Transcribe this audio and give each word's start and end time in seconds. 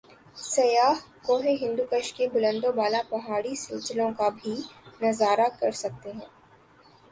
سیاح 0.43 0.93
کو 1.25 1.35
ہندودش 1.55 2.11
کے 2.13 2.27
بلند 2.29 2.63
و 2.65 2.71
بالا 2.71 3.01
پہاڑی 3.09 3.53
سلسوں 3.57 4.09
کا 4.17 4.29
بھی 4.37 4.55
نظارہ 5.01 5.47
کر 5.59 5.71
سکتے 5.83 6.11
ہیں۔ 6.11 6.27